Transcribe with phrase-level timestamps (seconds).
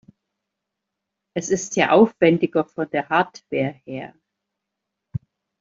[1.35, 4.15] Es ist ja aufwendiger von der Hardware her.